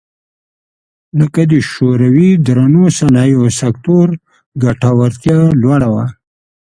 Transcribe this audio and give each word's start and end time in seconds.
لکه 1.19 1.41
د 1.51 1.53
شوروي 1.71 2.29
درنو 2.45 2.83
صنایعو 2.97 3.45
سکتور 3.61 4.07
ګټورتیا 4.63 5.39
لوړه 5.61 5.89
وه 5.93 6.05